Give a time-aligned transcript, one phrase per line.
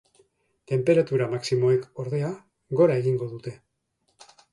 [0.69, 2.31] Tenperatura maximoek, ordea,
[2.81, 3.55] gora egingo dute.